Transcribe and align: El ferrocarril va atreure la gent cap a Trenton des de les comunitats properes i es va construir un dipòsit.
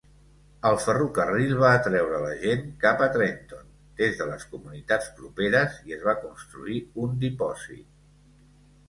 El 0.67 0.77
ferrocarril 0.83 1.51
va 1.63 1.67
atreure 1.79 2.21
la 2.23 2.31
gent 2.43 2.63
cap 2.85 3.03
a 3.07 3.09
Trenton 3.17 3.67
des 3.99 4.17
de 4.21 4.27
les 4.31 4.47
comunitats 4.55 5.11
properes 5.21 5.77
i 5.91 5.95
es 5.99 6.03
va 6.09 6.17
construir 6.23 6.81
un 7.05 7.13
dipòsit. 7.27 7.85